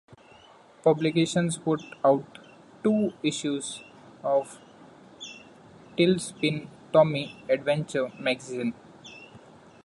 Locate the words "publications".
0.83-1.59